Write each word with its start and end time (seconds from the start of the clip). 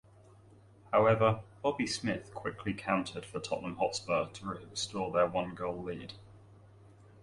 However, 0.91 1.43
Bobby 1.61 1.85
Smith 1.85 2.33
quickly 2.33 2.73
countered 2.73 3.23
for 3.23 3.39
Tottenham 3.39 3.75
Hotspur 3.75 4.29
to 4.29 4.45
restore 4.47 5.11
their 5.11 5.27
one-goal 5.27 5.79
lead. 5.83 6.13